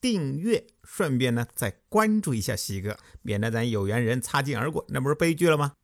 [0.00, 0.66] 订阅。
[0.84, 5.74] 顺便呢，再关注一下西哥，免得咱有缘人擦肩而过，那不是悲剧了吗？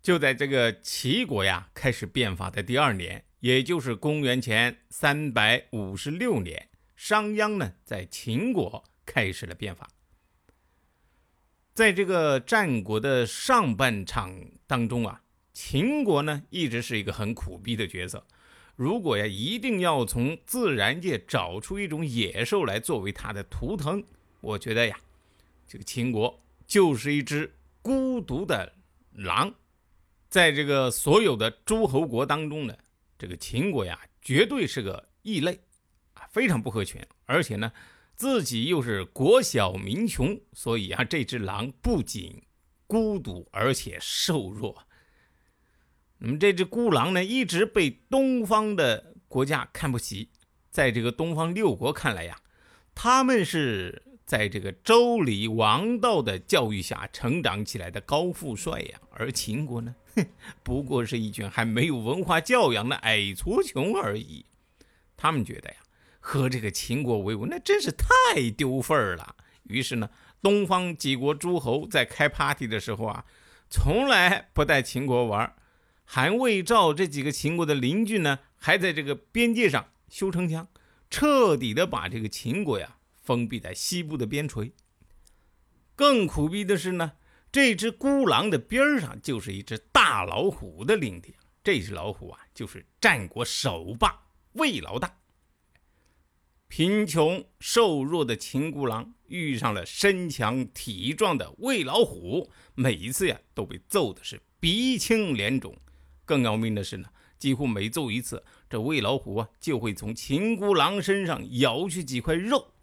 [0.00, 9.88] 就在这个齐国呀开始变法的第二年，也就是公元前三百五十六年，商鞅呢在秦国开始了变法。
[11.74, 18.26] 在这个战国的上半场当中啊，秦国呢一直是一个很苦逼的角色。
[18.78, 24.00] 如果呀一定要从自然界找出一种野兽来作为它的图腾。
[24.40, 24.96] 我觉得呀，
[25.66, 27.52] 这个秦国就是一只
[27.82, 28.72] 孤独的
[29.14, 29.52] 狼，
[30.28, 32.78] 在这个所有的诸侯国当中呢，
[33.18, 35.58] 这个秦国呀，绝对是个异类
[36.14, 37.04] 啊，非常不合群。
[37.26, 37.72] 而且呢，
[38.14, 42.40] 自己又是国小民穷，所以啊，这只狼不仅
[42.86, 44.86] 孤独，而且瘦弱。
[46.18, 50.30] 那么这只孤狼呢，一直被东方的国家看不起，
[50.70, 52.36] 在这个东方六国看来呀，
[52.94, 54.02] 他们是。
[54.28, 60.26] 在这个周礼王道的教育下成长起来的高富帅呀，而秦国呢，哼，
[60.62, 64.44] 不过是一群还没有文化教养的矮矬穷而已。
[65.16, 65.76] 他们觉得呀，
[66.20, 69.34] 和这个秦国为伍，那真是太丢份儿了。
[69.62, 70.10] 于是呢，
[70.42, 73.24] 东方几国诸侯在开 party 的时候啊，
[73.70, 75.50] 从来不带秦国玩。
[76.10, 80.66] 韩、魏、赵这几个秦国的邻居呢，还在这个边界上修城墙，
[81.10, 82.96] 彻底的把这个秦国呀。
[83.20, 84.72] 封闭在西部的边陲。
[85.94, 87.12] 更苦逼的是呢，
[87.52, 91.34] 这只孤狼的边上就是一只大老虎的领地。
[91.62, 95.14] 这只老虎啊，就是战国首霸魏老大。
[96.68, 105.76] 贫穷瘦弱的秦孤狼遇上了身强体壮的魏老虎，每一次呀都被揍的是鼻青脸肿。
[106.28, 107.08] 更要命的是呢，
[107.38, 112.74] 几乎每揍一次，这魏老虎啊就会从秦孤狼身上咬去几块肉。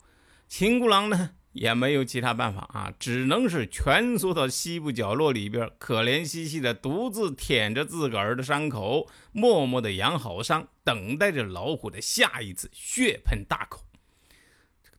[0.48, 13.84] 秦孤狼呢也没有其他办法啊，只能是蜷缩到西部角落里边，可怜兮兮的独自舔着自个儿的伤口，默默的养好伤，等待着老虎的下一次血盆大口。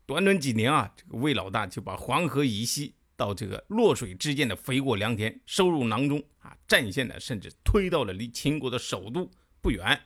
[0.06, 10.00] 短短几年啊，这个魏老大就把黄河以西到这个洛水之间的肥沃良田收入囊中啊，战线呢甚至推到了离秦国的首都不远。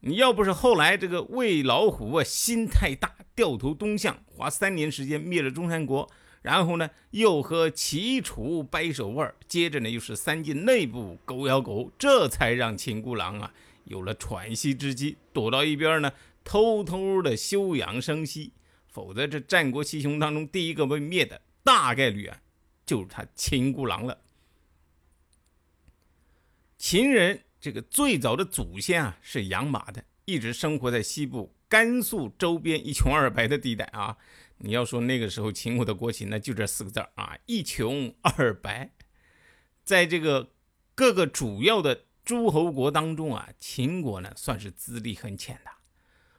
[0.00, 6.08] 你要不是后来这个魏老虎啊心太大，掉头东向，花三年时间灭了中山国，
[6.42, 13.52] 然后呢又和齐楚掰手腕，接着呢又是三晋内部狗咬狗，这才让秦孤狼啊
[13.84, 16.12] 有了喘息之机，躲到一边呢
[16.44, 18.52] 偷偷的休养生息。
[18.88, 22.40] 否则这战国七雄当中第一个被灭的大概率啊
[22.86, 24.16] 就是他秦孤狼了。
[26.78, 27.42] 秦人。
[27.58, 34.16] 这个最早的祖先啊是养马的，一直生活在西部甘肃周边一穷二白的地带啊。
[34.58, 38.92] 你要说那个时候秦国的国情，那就这四个字啊：一穷二白。
[39.82, 40.52] 在这个
[40.94, 45.70] 各个主要的诸侯国当中啊，秦国呢算是资历很浅的。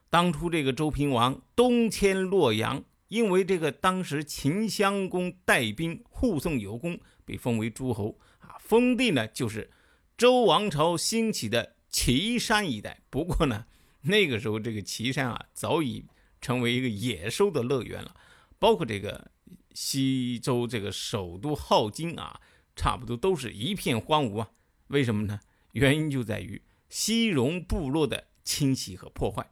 [0.09, 9.69] 当初这个周平王东迁洛阳，因为这个当时秦襄公带兵护送有功，被封为诸侯啊，封地呢就是。
[10.17, 13.67] 周王朝兴起的岐山一带，不过呢，
[14.01, 16.05] 那个时候这个岐山啊，早已
[16.41, 18.15] 成为一个野兽的乐园了。
[18.57, 19.29] 包括这个
[19.75, 22.41] 西周这个首都镐京啊，
[22.75, 24.49] 差不多都是一片荒芜啊。
[24.87, 25.39] 为什么呢？
[25.73, 29.47] 原因就在于西戎部落的侵袭和破坏，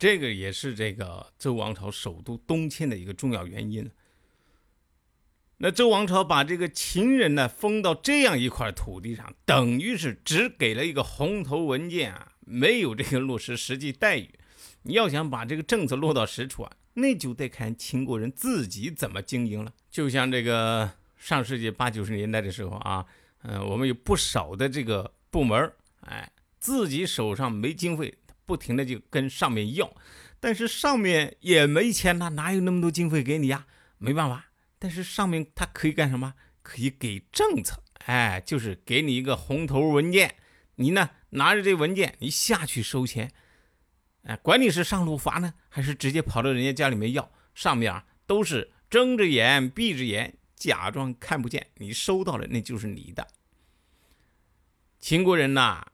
[0.00, 3.90] 这个也是这个周王朝首都东迁的一个重要原因。
[5.58, 14.30] 那周王朝把这个秦人呢封到这样一块土地上，等于是只给了一个红头文件啊，没有这个落实实际待遇。
[14.84, 19.70] 你要想把这个政策落到实处啊，那就得看秦国人自己怎么经营了。
[19.90, 23.04] 就像这个上世纪八九十年代的时候啊，
[23.42, 25.70] 嗯，我们有不少的这个部门
[26.00, 28.14] 哎，自己手上没经费，
[28.50, 29.94] 不停的就跟上面要，
[30.40, 33.64] 但是上面也没钱呐，哪有那么多经费给你呀？
[33.98, 34.46] 没办法。
[34.76, 36.34] 但是上面他可以干什么？
[36.62, 40.34] 可以给政策，哎，就是给你一个红头文件，
[40.74, 43.30] 你呢拿着这文件，你下去收钱，
[44.24, 53.28] 哎，管你是上路罚呢，还是直接跑到人家家里面要，上面啊都是睁着眼闭着眼，假装看不见，你收到了那就是你的。
[54.98, 55.89] 秦国人呐，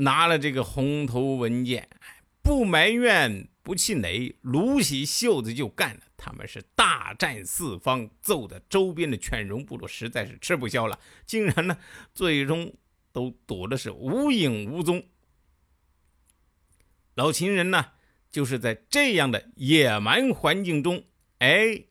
[0.00, 1.88] 拿了这个红头文件，
[2.42, 6.00] 不埋怨，不气馁，撸起袖子就干了。
[6.16, 11.78] 他们是大战四方，揍的周边的犬戎部落实在是吃不消了，竟然呢，
[12.14, 12.74] 最终
[13.12, 15.02] 都躲的是无影无踪。
[17.14, 17.92] 老秦人呢，
[18.30, 21.04] 就是在这样的野蛮环境中，
[21.38, 21.84] 哎，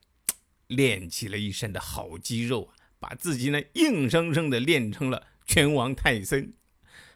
[0.68, 6.52] 练起了一身的好肌肉啊，把自己呢硬生生的练成了拳王泰森。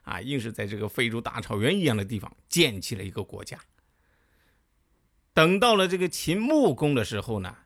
[0.04, 3.58] 啊，硬是在这个非洲大草原一样的地方建起了一个国家。
[5.32, 7.56] 等到了这个秦穆公的时候呢，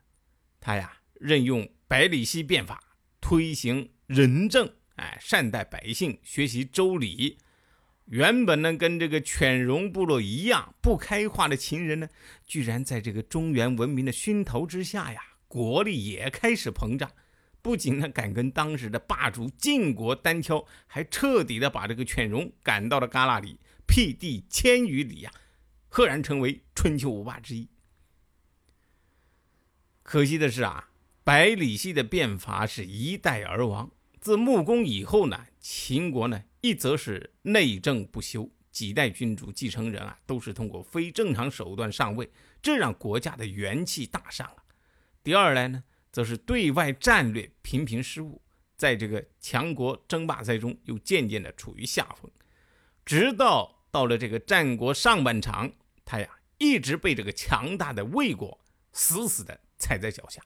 [0.58, 2.82] 他呀任用百里奚变法，
[3.20, 7.38] 推行仁政，哎，善待百姓，学习周礼。
[8.06, 12.08] 原本呢跟这个犬戎部落一样不开化的秦人呢，
[12.46, 17.10] 居然在这个中原文明的熏陶之下呀，国力也开始膨胀。
[17.68, 25.30] 不仅呢敢跟当时的霸主晋国单挑，还彻底的把这个犬戎赶到了旮旯里，辟地千余里呀，
[25.86, 27.68] 赫然成为春秋五霸之一。
[30.02, 30.88] 可惜的是啊，
[31.22, 33.90] 百里奚的变法是一代而亡。
[34.18, 42.30] 自穆公以后呢，秦国呢一则是内政不修，几代君主继承人啊都是通过非正常手段上位，
[42.62, 44.64] 这让国家的元气大伤啊。
[45.22, 45.84] 第二来呢。
[46.10, 48.42] 则是对外战略频频失误，
[48.76, 52.30] 在这个强国争霸赛中又渐渐的处于下风，
[53.04, 55.72] 直到到了这个战国上半场，
[56.04, 58.60] 他呀一直被这个强大的魏国
[58.92, 60.42] 死死的踩在脚下。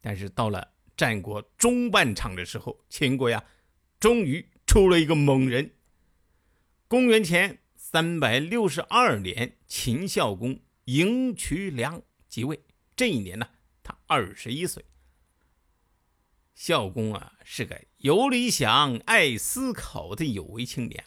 [0.00, 3.44] 但是到了战国中半场的时候，秦国呀
[3.98, 5.72] 终于出了一个猛人。
[6.88, 12.60] 公元前三百六十二年，秦孝公赢渠梁即位。
[12.96, 13.46] 这一年呢，
[13.82, 14.82] 他二十一岁。
[16.54, 21.04] 孝公啊，是个有理想、爱思考的有为青年。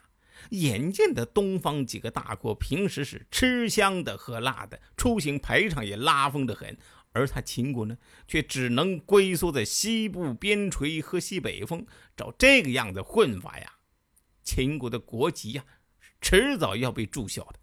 [0.51, 6.77] 眼见的东方几个大国平时是吃香的喝辣的，出行排场也拉风的很，
[7.11, 7.97] 而他秦国呢，
[8.27, 11.85] 却只能龟缩在西部边陲喝西北风。
[12.15, 13.73] 照这个样子混法呀，
[14.43, 15.65] 秦国的国籍呀，
[16.21, 17.59] 迟早要被注销的。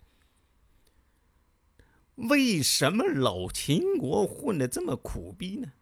[2.17, 5.73] 为什么老秦国混得这么苦逼呢？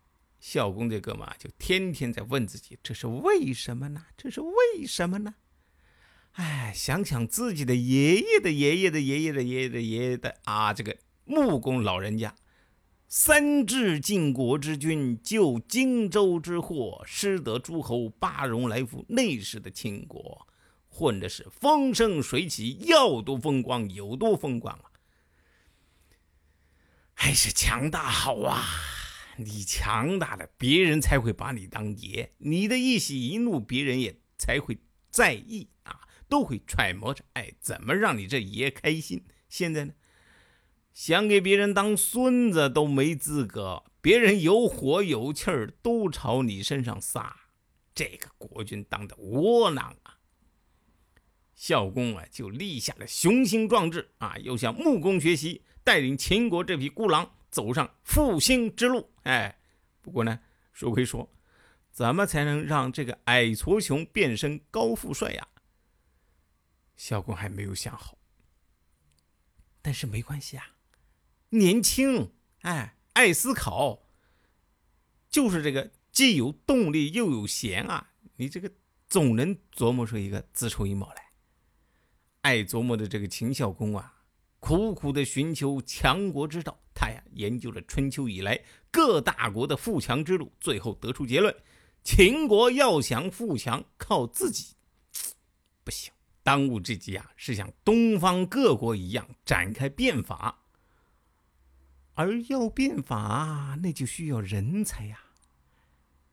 [0.41, 4.05] 孝公这哥们就天天在问自己：这是为什么呢？
[4.17, 5.37] 这是为什么呢？
[6.33, 12.35] 哎，想想自己的爷爷的爷爷的爷爷的爷爷的爷爷的啊，这个穆公老人家，
[13.07, 19.07] 三治晋国之君，救荆州之祸，失得诸侯八荣来福。
[19.09, 20.47] 那时的秦国
[20.89, 24.91] 混的是风生水起，要多风光有多风光啊！
[27.25, 28.67] 还是强大好啊！
[29.39, 32.35] 你强大了，别人才会把你当爷。
[32.37, 34.77] 你的一喜一怒，别人也才会
[35.09, 39.25] 在意啊，都会揣摩着，哎，怎么让你这爷开心？
[39.49, 39.95] 现在呢，
[40.93, 47.35] 想给别人当孙子都没资格，别人有火有气儿都朝你身上撒，
[47.95, 50.19] 这个国君当的窝囊啊！
[51.55, 55.63] 孝公啊，就立下了雄心壮志啊，又向穆公学习。
[55.85, 59.13] 带领秦国这匹孤狼走上复兴之路。
[59.25, 59.59] 哎，
[60.01, 60.41] 不过呢，
[60.73, 61.31] 说归说，
[61.93, 65.47] 怎么才能让这个矮矬穷变身高富帅呀？
[66.97, 68.17] 孝公还没有想好。
[69.83, 70.77] 但是没关系啊，
[71.51, 72.33] 年轻，
[72.63, 74.09] 哎，爱思考，
[75.29, 78.73] 就是这个既有动力又有闲啊，你这个
[79.07, 81.24] 总能琢磨出一个自筹一谋来。
[82.45, 84.13] 爱琢磨的这个秦孝公啊。
[84.61, 88.59] 苦苦的寻求强国之道，他呀研究了春秋以来
[88.91, 91.55] 各大国的富强之路，最后得出结论：
[92.03, 94.75] 秦国要想富强，靠自己
[95.83, 96.13] 不行。
[96.43, 100.59] 当务之急啊，是像东方各国一样展开变法，
[102.13, 105.19] 而要变法，那就需要人才呀。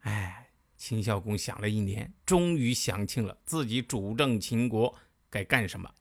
[0.02, 4.94] 哎，秦孝公想了一年，终于想清了自己主政秦国
[5.30, 5.94] 该干什么。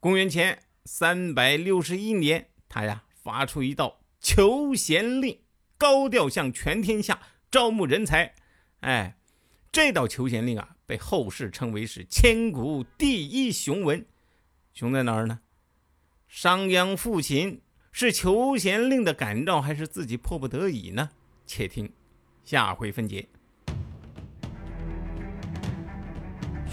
[0.00, 0.58] 公元前。
[0.86, 5.38] 三百六十一年，他呀发出一道求贤令，
[5.76, 8.34] 高调向全天下招募人才。
[8.80, 9.18] 哎，
[9.70, 14.04] 这道求贤令啊，被后世称为是千古第一雄文。
[14.72, 15.40] 雄在哪儿呢？
[16.26, 17.60] 商鞅复秦
[17.92, 21.10] 是求贤令的感召，还是自己迫不得已呢？
[21.46, 21.92] 且听
[22.42, 23.28] 下回分解。